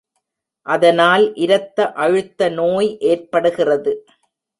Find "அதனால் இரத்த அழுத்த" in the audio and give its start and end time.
0.65-2.49